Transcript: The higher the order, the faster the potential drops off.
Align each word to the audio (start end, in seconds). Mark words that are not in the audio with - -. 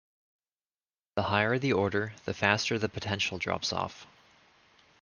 The 1.15 1.21
higher 1.21 1.59
the 1.59 1.73
order, 1.73 2.13
the 2.25 2.33
faster 2.33 2.79
the 2.79 2.89
potential 2.89 3.37
drops 3.37 3.71
off. 3.71 4.07